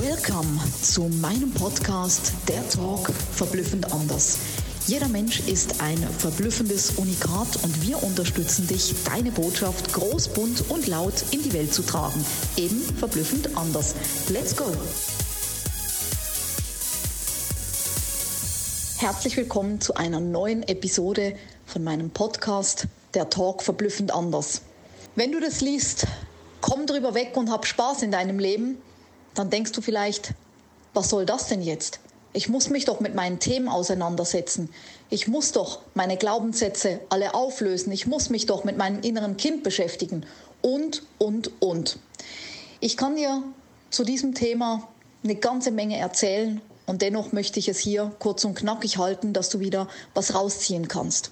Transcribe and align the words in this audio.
Welcome 0.00 0.58
zu 0.80 1.02
meinem 1.20 1.52
Podcast 1.52 2.32
Der 2.48 2.66
Talk 2.70 3.10
verblüffend 3.10 3.92
anders. 3.92 4.38
Jeder 4.86 5.06
Mensch 5.08 5.40
ist 5.40 5.82
ein 5.82 5.98
verblüffendes 5.98 6.92
Unikat 6.92 7.62
und 7.62 7.86
wir 7.86 8.02
unterstützen 8.02 8.66
dich, 8.66 8.94
deine 9.04 9.30
Botschaft 9.30 9.92
groß, 9.92 10.28
bunt 10.28 10.70
und 10.70 10.86
laut 10.86 11.22
in 11.30 11.42
die 11.42 11.52
Welt 11.52 11.74
zu 11.74 11.82
tragen. 11.82 12.24
Eben 12.56 12.80
verblüffend 12.80 13.54
anders. 13.54 13.94
Let's 14.30 14.56
go! 14.56 14.64
Herzlich 18.96 19.36
willkommen 19.36 19.82
zu 19.82 19.94
einer 19.94 20.20
neuen 20.20 20.62
Episode 20.62 21.36
von 21.66 21.84
meinem 21.84 22.08
Podcast 22.08 22.86
Der 23.12 23.28
Talk 23.28 23.62
verblüffend 23.62 24.14
anders. 24.14 24.62
Wenn 25.16 25.32
du 25.32 25.40
das 25.40 25.60
liest, 25.60 26.06
komm 26.62 26.86
drüber 26.86 27.12
weg 27.12 27.36
und 27.36 27.50
hab 27.50 27.66
Spaß 27.66 28.02
in 28.02 28.10
deinem 28.10 28.38
Leben 28.38 28.78
dann 29.34 29.50
denkst 29.50 29.72
du 29.72 29.80
vielleicht, 29.80 30.34
was 30.94 31.08
soll 31.08 31.26
das 31.26 31.46
denn 31.48 31.62
jetzt? 31.62 32.00
Ich 32.34 32.48
muss 32.48 32.70
mich 32.70 32.86
doch 32.86 33.00
mit 33.00 33.14
meinen 33.14 33.38
Themen 33.38 33.68
auseinandersetzen. 33.68 34.70
Ich 35.10 35.28
muss 35.28 35.52
doch 35.52 35.80
meine 35.94 36.16
Glaubenssätze 36.16 37.00
alle 37.10 37.34
auflösen. 37.34 37.92
Ich 37.92 38.06
muss 38.06 38.30
mich 38.30 38.46
doch 38.46 38.64
mit 38.64 38.78
meinem 38.78 39.00
inneren 39.02 39.36
Kind 39.36 39.62
beschäftigen. 39.62 40.24
Und, 40.62 41.02
und, 41.18 41.50
und. 41.60 41.98
Ich 42.80 42.96
kann 42.96 43.16
dir 43.16 43.42
zu 43.90 44.04
diesem 44.04 44.34
Thema 44.34 44.88
eine 45.22 45.34
ganze 45.34 45.70
Menge 45.70 45.98
erzählen 45.98 46.62
und 46.92 47.00
dennoch 47.00 47.32
möchte 47.32 47.58
ich 47.58 47.68
es 47.68 47.78
hier 47.78 48.12
kurz 48.18 48.44
und 48.44 48.54
knackig 48.54 48.98
halten, 48.98 49.32
dass 49.32 49.48
du 49.48 49.60
wieder 49.60 49.88
was 50.12 50.34
rausziehen 50.34 50.88
kannst. 50.88 51.30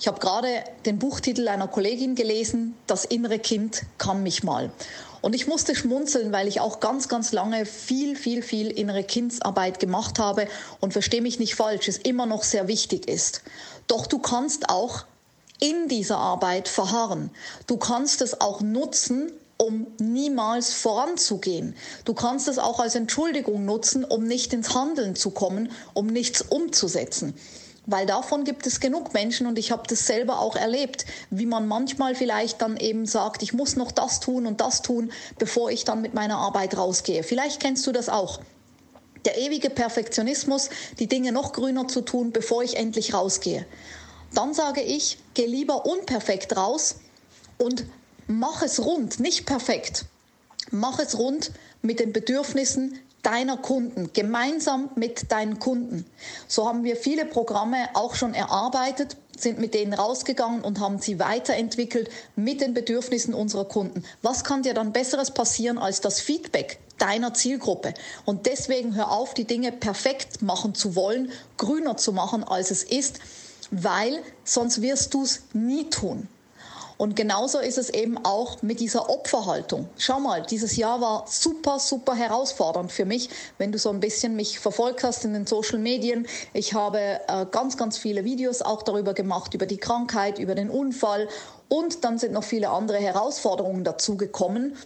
Ich 0.00 0.06
habe 0.06 0.18
gerade 0.18 0.48
den 0.86 0.98
Buchtitel 0.98 1.46
einer 1.46 1.68
Kollegin 1.68 2.14
gelesen, 2.14 2.74
Das 2.86 3.04
innere 3.04 3.38
Kind 3.38 3.82
kann 3.98 4.22
mich 4.22 4.42
mal. 4.44 4.72
Und 5.20 5.34
ich 5.34 5.46
musste 5.46 5.74
schmunzeln, 5.74 6.32
weil 6.32 6.48
ich 6.48 6.60
auch 6.60 6.80
ganz, 6.80 7.08
ganz 7.08 7.32
lange 7.32 7.66
viel, 7.66 8.16
viel, 8.16 8.40
viel 8.40 8.70
innere 8.70 9.04
Kindsarbeit 9.04 9.78
gemacht 9.78 10.18
habe 10.18 10.48
und 10.80 10.94
verstehe 10.94 11.20
mich 11.20 11.38
nicht 11.38 11.54
falsch, 11.54 11.86
es 11.86 11.98
immer 11.98 12.24
noch 12.24 12.42
sehr 12.42 12.66
wichtig 12.66 13.06
ist. 13.06 13.42
Doch 13.86 14.06
du 14.06 14.18
kannst 14.18 14.70
auch 14.70 15.04
in 15.60 15.86
dieser 15.88 16.16
Arbeit 16.16 16.66
verharren. 16.66 17.28
Du 17.66 17.76
kannst 17.76 18.22
es 18.22 18.40
auch 18.40 18.62
nutzen, 18.62 19.32
um 19.64 19.86
niemals 19.98 20.74
voranzugehen. 20.74 21.74
Du 22.04 22.14
kannst 22.14 22.48
es 22.48 22.58
auch 22.58 22.80
als 22.80 22.94
Entschuldigung 22.94 23.64
nutzen, 23.64 24.04
um 24.04 24.24
nicht 24.24 24.52
ins 24.52 24.74
Handeln 24.74 25.16
zu 25.16 25.30
kommen, 25.30 25.72
um 25.94 26.06
nichts 26.06 26.42
umzusetzen. 26.42 27.34
Weil 27.86 28.06
davon 28.06 28.44
gibt 28.44 28.66
es 28.66 28.80
genug 28.80 29.12
Menschen 29.12 29.46
und 29.46 29.58
ich 29.58 29.70
habe 29.70 29.82
das 29.88 30.06
selber 30.06 30.40
auch 30.40 30.56
erlebt, 30.56 31.04
wie 31.30 31.46
man 31.46 31.68
manchmal 31.68 32.14
vielleicht 32.14 32.62
dann 32.62 32.76
eben 32.76 33.04
sagt, 33.06 33.42
ich 33.42 33.52
muss 33.52 33.76
noch 33.76 33.92
das 33.92 34.20
tun 34.20 34.46
und 34.46 34.60
das 34.60 34.82
tun, 34.82 35.12
bevor 35.38 35.70
ich 35.70 35.84
dann 35.84 36.00
mit 36.00 36.14
meiner 36.14 36.38
Arbeit 36.38 36.76
rausgehe. 36.76 37.22
Vielleicht 37.22 37.60
kennst 37.60 37.86
du 37.86 37.92
das 37.92 38.08
auch. 38.08 38.40
Der 39.26 39.38
ewige 39.38 39.70
Perfektionismus, 39.70 40.70
die 40.98 41.08
Dinge 41.08 41.32
noch 41.32 41.52
grüner 41.52 41.88
zu 41.88 42.02
tun, 42.02 42.32
bevor 42.32 42.62
ich 42.62 42.76
endlich 42.76 43.14
rausgehe. 43.14 43.66
Dann 44.34 44.52
sage 44.52 44.82
ich, 44.82 45.18
geh 45.34 45.46
lieber 45.46 45.86
unperfekt 45.86 46.56
raus 46.56 46.96
und 47.58 47.84
mach 48.26 48.62
es 48.62 48.84
rund, 48.84 49.20
nicht 49.20 49.46
perfekt. 49.46 50.06
Mach 50.70 50.98
es 50.98 51.18
rund 51.18 51.52
mit 51.82 52.00
den 52.00 52.12
Bedürfnissen 52.12 52.98
deiner 53.22 53.56
Kunden, 53.56 54.10
gemeinsam 54.12 54.90
mit 54.96 55.32
deinen 55.32 55.58
Kunden. 55.58 56.04
So 56.46 56.68
haben 56.68 56.84
wir 56.84 56.96
viele 56.96 57.24
Programme 57.24 57.88
auch 57.94 58.14
schon 58.14 58.34
erarbeitet, 58.34 59.16
sind 59.36 59.58
mit 59.58 59.74
denen 59.74 59.94
rausgegangen 59.94 60.62
und 60.62 60.78
haben 60.78 61.00
sie 61.00 61.18
weiterentwickelt 61.18 62.08
mit 62.36 62.60
den 62.60 62.74
Bedürfnissen 62.74 63.34
unserer 63.34 63.64
Kunden. 63.64 64.04
Was 64.22 64.44
kann 64.44 64.62
dir 64.62 64.74
dann 64.74 64.92
besseres 64.92 65.30
passieren 65.30 65.78
als 65.78 66.00
das 66.00 66.20
Feedback 66.20 66.78
deiner 66.98 67.34
Zielgruppe? 67.34 67.94
Und 68.24 68.46
deswegen 68.46 68.94
hör 68.94 69.10
auf, 69.10 69.34
die 69.34 69.44
Dinge 69.44 69.72
perfekt 69.72 70.42
machen 70.42 70.74
zu 70.74 70.94
wollen, 70.94 71.32
grüner 71.56 71.96
zu 71.96 72.12
machen, 72.12 72.44
als 72.44 72.70
es 72.70 72.84
ist, 72.84 73.18
weil 73.70 74.22
sonst 74.44 74.82
wirst 74.82 75.14
du 75.14 75.22
es 75.24 75.42
nie 75.52 75.88
tun. 75.90 76.28
Und 76.96 77.16
genauso 77.16 77.58
ist 77.58 77.78
es 77.78 77.90
eben 77.90 78.24
auch 78.24 78.62
mit 78.62 78.80
dieser 78.80 79.10
Opferhaltung. 79.10 79.88
Schau 79.98 80.20
mal, 80.20 80.42
dieses 80.42 80.76
Jahr 80.76 81.00
war 81.00 81.24
super, 81.26 81.78
super 81.78 82.14
herausfordernd 82.14 82.92
für 82.92 83.04
mich, 83.04 83.30
wenn 83.58 83.72
du 83.72 83.78
so 83.78 83.90
ein 83.90 84.00
bisschen 84.00 84.36
mich 84.36 84.60
verfolgt 84.60 85.02
hast 85.02 85.24
in 85.24 85.32
den 85.32 85.46
Social 85.46 85.78
Medien. 85.78 86.26
Ich 86.52 86.74
habe 86.74 87.20
äh, 87.26 87.46
ganz, 87.50 87.76
ganz 87.76 87.98
viele 87.98 88.24
Videos 88.24 88.62
auch 88.62 88.82
darüber 88.82 89.12
gemacht, 89.12 89.54
über 89.54 89.66
die 89.66 89.78
Krankheit, 89.78 90.38
über 90.38 90.54
den 90.54 90.70
Unfall. 90.70 91.28
Und 91.68 92.04
dann 92.04 92.18
sind 92.18 92.32
noch 92.32 92.44
viele 92.44 92.70
andere 92.70 92.98
Herausforderungen 92.98 93.82
dazugekommen, 93.82 94.76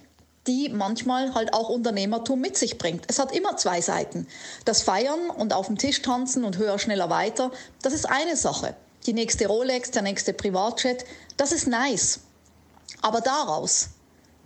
die 0.47 0.71
manchmal 0.71 1.35
halt 1.35 1.53
auch 1.53 1.69
Unternehmertum 1.69 2.41
mit 2.41 2.57
sich 2.57 2.79
bringt. 2.79 3.05
Es 3.09 3.19
hat 3.19 3.37
immer 3.37 3.59
zwei 3.59 3.83
Seiten. 3.83 4.27
Das 4.65 4.81
Feiern 4.81 5.29
und 5.29 5.53
auf 5.53 5.67
dem 5.67 5.77
Tisch 5.77 6.01
tanzen 6.01 6.45
und 6.45 6.57
höher, 6.57 6.79
schneller, 6.79 7.11
weiter, 7.11 7.51
das 7.83 7.93
ist 7.93 8.09
eine 8.09 8.35
Sache 8.35 8.75
die 9.09 9.15
nächste 9.15 9.49
Rolex, 9.49 9.91
der 9.91 10.03
nächste 10.03 10.35
Privatjet. 10.35 11.05
Das 11.39 11.51
ist 11.51 11.67
nice. 11.67 12.21
Aber 13.01 13.21
daraus, 13.23 13.89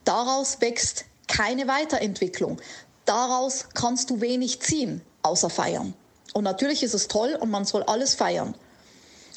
daraus 0.04 0.60
wächst 0.60 1.04
keine 1.26 1.66
Weiterentwicklung. 1.66 2.60
Daraus 3.04 3.66
kannst 3.74 4.10
du 4.10 4.20
wenig 4.20 4.60
ziehen, 4.60 5.02
außer 5.22 5.50
feiern. 5.50 5.94
Und 6.32 6.44
natürlich 6.44 6.82
ist 6.84 6.94
es 6.94 7.08
toll 7.08 7.36
und 7.40 7.50
man 7.50 7.64
soll 7.64 7.82
alles 7.82 8.14
feiern. 8.14 8.54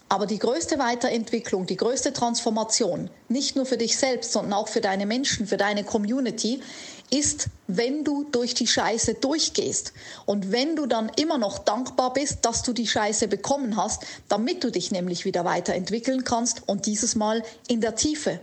Aber 0.08 0.28
die 0.28 0.38
größte 0.38 0.78
Weiterentwicklung, 0.78 1.66
die 1.66 1.78
größte 1.78 2.14
Transformation, 2.14 3.10
nicht 3.28 3.56
nur 3.56 3.66
für 3.66 3.78
dich 3.78 3.98
selbst, 3.98 4.32
sondern 4.32 4.54
auch 4.54 4.68
für 4.68 4.82
deine 4.82 5.08
Menschen, 5.08 5.48
für 5.48 5.58
deine 5.58 5.84
Community, 5.84 6.62
ist, 7.10 7.48
wenn 7.68 8.04
du 8.04 8.24
durch 8.32 8.54
die 8.54 8.68
Scheiße 8.68 9.16
durchgehst. 9.16 9.94
Und 10.26 10.52
wenn 10.52 10.76
du 10.76 10.86
dann 10.86 11.10
immer 11.18 11.40
noch 11.40 11.60
dankbar 11.60 12.14
bist, 12.14 12.46
dass 12.46 12.62
du 12.62 12.74
die 12.74 12.88
Scheiße 12.88 13.28
bekommen 13.28 13.78
hast, 13.78 14.06
damit 14.30 14.64
du 14.64 14.72
dich 14.72 14.92
nämlich 14.92 15.26
wieder 15.26 15.44
weiterentwickeln 15.44 16.24
kannst 16.24 16.68
und 16.68 16.86
dieses 16.86 17.16
Mal 17.16 17.44
in 17.68 17.82
der 17.82 17.96
Tiefe. 17.96 18.40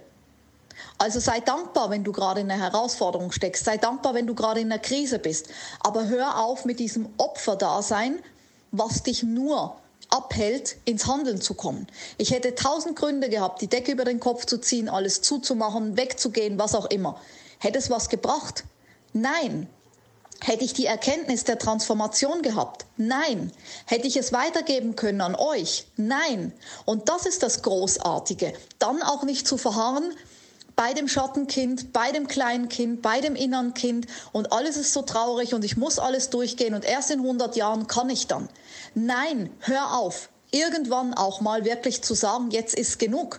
Also 0.99 1.21
sei 1.21 1.41
dankbar, 1.41 1.91
wenn 1.91 2.05
du 2.05 2.13
gerade 2.13 2.41
in 2.41 2.51
einer 2.51 2.63
Herausforderung 2.63 3.31
steckst, 3.31 3.65
sei 3.65 3.77
dankbar, 3.77 4.15
wenn 4.15 4.27
du 4.27 4.35
gerade 4.35 4.61
in 4.61 4.71
einer 4.71 4.81
Krise 4.81 5.19
bist, 5.19 5.49
aber 5.81 6.09
hör 6.09 6.43
auf 6.45 6.65
mit 6.65 6.81
diesem 6.81 7.09
Opferdasein, 7.19 8.19
was 8.71 9.03
dich 9.03 9.23
nur 9.23 9.77
abhält, 10.13 10.77
ins 10.85 11.07
Handeln 11.07 11.41
zu 11.41 11.55
kommen. 11.55 11.87
Ich 12.19 12.31
hätte 12.31 12.55
tausend 12.55 12.97
Gründe 12.97 13.29
gehabt, 13.29 13.63
die 13.63 13.69
Decke 13.69 13.93
über 13.93 14.05
den 14.05 14.21
Kopf 14.21 14.45
zu 14.45 14.59
ziehen, 14.59 14.89
alles 14.89 15.23
zuzumachen, 15.23 15.97
wegzugehen, 15.97 16.59
was 16.59 16.75
auch 16.75 16.87
immer. 16.87 17.21
Hätte 17.59 17.79
es 17.79 17.91
was 17.91 18.09
gebracht? 18.09 18.65
Nein. 19.13 19.69
Hätte 20.41 20.65
ich 20.65 20.73
die 20.73 20.87
Erkenntnis 20.87 21.45
der 21.45 21.59
Transformation 21.59 22.43
gehabt? 22.43 22.85
Nein. 22.97 23.53
Hätte 23.87 24.09
ich 24.09 24.17
es 24.17 24.33
weitergeben 24.33 24.97
können 24.97 25.21
an 25.21 25.37
euch? 25.37 25.87
Nein. 25.97 26.53
Und 26.85 27.09
das 27.09 27.27
ist 27.27 27.43
das 27.43 27.63
Großartige. 27.63 28.53
Dann 28.81 29.03
auch 29.03 29.23
nicht 29.23 29.47
zu 29.47 29.57
verharren, 29.57 30.13
bei 30.83 30.95
dem 30.95 31.07
Schattenkind, 31.07 31.93
bei 31.93 32.11
dem 32.11 32.27
kleinen 32.27 32.69
Kind, 32.69 33.03
bei 33.03 33.21
dem 33.21 33.37
inneren 33.37 33.73
Kind 33.73 34.09
und 34.33 34.53
alles 34.53 34.77
ist 34.77 34.93
so 34.93 35.03
traurig 35.03 35.55
und 35.55 35.65
ich 35.65 35.77
muss 35.77 36.01
alles 36.01 36.29
durchgehen 36.29 36.75
und 36.75 36.85
erst 36.85 37.13
in 37.13 37.21
100 37.21 37.55
Jahren 37.55 37.87
kann 37.87 38.11
ich 38.11 38.27
dann. 38.27 38.49
Nein, 38.97 39.49
hör 39.61 39.97
auf. 39.97 40.29
Irgendwann 40.51 41.15
auch 41.15 41.41
mal 41.41 41.65
wirklich 41.65 42.03
zu 42.03 42.15
sagen, 42.15 42.51
jetzt 42.51 42.75
ist 42.75 42.99
genug. 42.99 43.39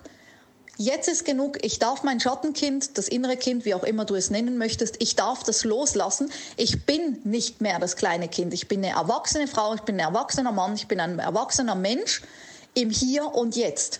Jetzt 0.78 1.10
ist 1.10 1.26
genug, 1.26 1.58
ich 1.66 1.80
darf 1.80 2.04
mein 2.04 2.22
Schattenkind, 2.22 2.98
das 2.98 3.10
innere 3.10 3.36
Kind, 3.36 3.66
wie 3.66 3.74
auch 3.74 3.84
immer 3.84 4.06
du 4.06 4.16
es 4.16 4.30
nennen 4.30 4.58
möchtest, 4.58 5.02
ich 5.02 5.18
darf 5.18 5.44
das 5.44 5.66
loslassen. 5.66 6.32
Ich 6.56 6.86
bin 6.86 7.20
nicht 7.26 7.60
mehr 7.60 7.78
das 7.78 7.98
kleine 7.98 8.30
Kind. 8.30 8.54
Ich 8.54 8.70
bin 8.70 8.86
eine 8.86 8.96
erwachsene 8.96 9.48
Frau, 9.50 9.74
ich 9.74 9.82
bin 9.82 9.96
ein 9.96 10.08
erwachsener 10.08 10.54
Mann, 10.54 10.76
ich 10.76 10.88
bin 10.88 11.02
ein 11.02 11.20
erwachsener 11.20 11.76
Mensch 11.76 12.22
im 12.74 12.90
Hier 12.90 13.36
und 13.36 13.58
Jetzt. 13.58 14.00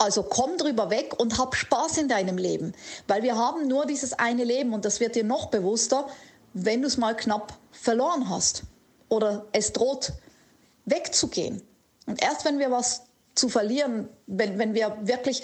Also 0.00 0.22
komm 0.22 0.56
drüber 0.56 0.88
weg 0.88 1.12
und 1.18 1.36
hab 1.36 1.54
Spaß 1.54 1.98
in 1.98 2.08
deinem 2.08 2.38
Leben, 2.38 2.72
weil 3.06 3.22
wir 3.22 3.36
haben 3.36 3.68
nur 3.68 3.84
dieses 3.84 4.14
eine 4.14 4.44
Leben 4.44 4.72
und 4.72 4.86
das 4.86 4.98
wird 4.98 5.14
dir 5.14 5.24
noch 5.24 5.50
bewusster, 5.50 6.08
wenn 6.54 6.80
du 6.80 6.88
es 6.88 6.96
mal 6.96 7.14
knapp 7.14 7.58
verloren 7.70 8.30
hast 8.30 8.62
oder 9.10 9.44
es 9.52 9.74
droht 9.74 10.14
wegzugehen. 10.86 11.60
Und 12.06 12.22
erst 12.22 12.46
wenn 12.46 12.58
wir 12.58 12.70
was 12.70 13.02
zu 13.34 13.50
verlieren, 13.50 14.08
wenn, 14.26 14.58
wenn 14.58 14.72
wir 14.72 14.96
wirklich 15.02 15.42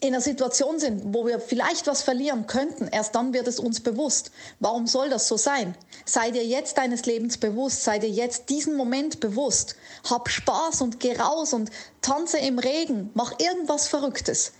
in 0.00 0.14
einer 0.14 0.20
Situation 0.20 0.78
sind, 0.78 1.12
wo 1.12 1.26
wir 1.26 1.40
vielleicht 1.40 1.88
was 1.88 2.02
verlieren 2.02 2.46
könnten, 2.46 2.86
erst 2.86 3.14
dann 3.16 3.32
wird 3.32 3.48
es 3.48 3.58
uns 3.58 3.80
bewusst. 3.80 4.30
Warum 4.60 4.86
soll 4.86 5.08
das 5.08 5.26
so 5.26 5.36
sein? 5.36 5.74
Sei 6.04 6.30
dir 6.30 6.44
jetzt 6.44 6.78
deines 6.78 7.04
Lebens 7.06 7.36
bewusst, 7.36 7.82
sei 7.82 7.98
dir 7.98 8.08
jetzt 8.08 8.48
diesen 8.48 8.76
Moment 8.76 9.18
bewusst. 9.18 9.74
Hab 10.08 10.28
Spaß 10.28 10.82
und 10.82 11.00
geh 11.00 11.16
raus 11.16 11.52
und 11.52 11.70
tanze 12.00 12.38
im 12.38 12.60
Regen, 12.60 13.10
mach 13.14 13.40
irgendwas 13.40 13.88
Verrücktes. 13.88 14.52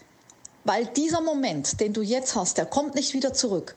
Weil 0.64 0.86
dieser 0.86 1.20
Moment, 1.20 1.80
den 1.80 1.92
du 1.92 2.02
jetzt 2.02 2.34
hast, 2.34 2.58
der 2.58 2.66
kommt 2.66 2.96
nicht 2.96 3.14
wieder 3.14 3.32
zurück. 3.32 3.76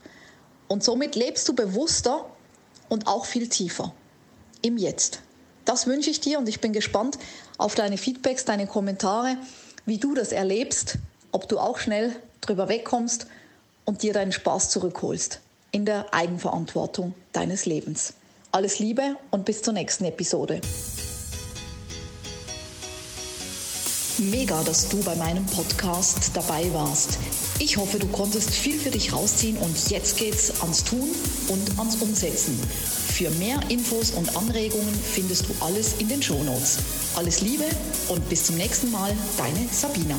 Und 0.68 0.84
somit 0.84 1.16
lebst 1.16 1.48
du 1.48 1.54
bewusster 1.54 2.25
und 2.90 3.06
auch 3.06 3.25
viel 3.25 3.48
tiefer. 3.50 3.94
Im 4.63 4.78
Jetzt. 4.78 5.19
Das 5.63 5.86
wünsche 5.86 6.10
ich 6.10 6.22
dir 6.22 6.40
und 6.40 6.50
ich 6.50 6.60
bin 6.60 6.74
gespannt 6.74 7.19
auf 7.60 7.75
deine 7.75 7.98
Feedbacks, 7.98 8.46
deine 8.46 8.66
Kommentare, 8.66 9.38
wie 9.86 10.00
du 10.00 10.16
das 10.16 10.31
erlebst 10.31 10.98
ob 11.31 11.48
du 11.48 11.60
auch 11.60 11.78
schnell 11.78 12.16
drüber 12.42 12.69
wegkommst 12.69 13.28
und 13.86 14.04
dir 14.04 14.13
deinen 14.13 14.31
Spaß 14.31 14.69
zurückholst 14.69 15.39
in 15.72 15.86
der 15.86 16.13
Eigenverantwortung 16.13 17.13
deines 17.33 17.66
Lebens. 17.66 18.13
Alles 18.51 18.80
Liebe 18.80 19.16
und 19.30 19.45
bis 19.45 19.62
zur 19.62 19.74
nächsten 19.74 20.06
Episode. 20.06 20.60
Mega, 24.18 24.62
dass 24.63 24.89
du 24.89 25.01
bei 25.04 25.16
meinem 25.16 25.45
Podcast 25.48 26.31
dabei 26.36 26.72
warst. 26.74 27.18
Ich 27.57 27.77
hoffe, 27.77 27.98
du 27.98 28.07
konntest 28.07 28.51
viel 28.51 28.77
für 28.77 28.92
dich 28.92 29.13
rausziehen 29.13 29.57
und 29.57 29.89
jetzt 29.89 30.18
geht's 30.18 30.62
ans 30.62 30.84
Tun 30.84 31.10
und 31.48 31.80
ans 31.80 31.95
Umsetzen. 31.95 32.60
Für 32.60 33.31
mehr 33.31 33.60
Infos 33.69 34.12
und 34.12 34.36
Anregungen 34.36 34.94
findest 34.94 35.50
du 35.50 35.56
alles 35.62 35.94
in 36.00 36.10
den 36.10 36.22
Shownotes. 36.22 36.80
Alles 37.16 37.42
Liebe 37.42 37.66
und 38.10 38.27
bis 38.30 38.45
zum 38.45 38.57
nächsten 38.57 38.92
Mal, 38.92 39.12
deine 39.38 39.68
Sabina. 39.72 40.18